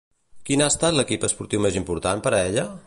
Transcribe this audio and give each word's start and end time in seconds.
Quin 0.49 0.63
ha 0.65 0.69
estat 0.73 0.95
l'equip 1.01 1.27
esportiu 1.29 1.63
més 1.67 1.81
important, 1.83 2.27
per 2.29 2.37
a 2.39 2.43
ella? 2.49 2.69